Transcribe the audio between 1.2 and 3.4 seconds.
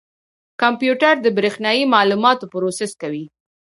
د برېښنایي معلوماتو پروسس کوي.